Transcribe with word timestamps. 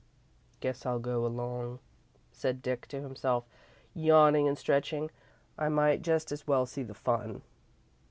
"Guess 0.61 0.83
I'll 0.83 0.97
go 0.97 1.27
along," 1.27 1.77
said 2.31 2.63
Dick 2.63 2.87
to 2.87 3.03
himself, 3.03 3.43
yawning 3.93 4.47
and 4.47 4.57
stretching. 4.57 5.11
"I 5.59 5.69
might 5.69 6.01
just 6.01 6.31
as 6.31 6.47
well 6.47 6.65
see 6.65 6.81
the 6.81 6.95
fun." 6.95 7.43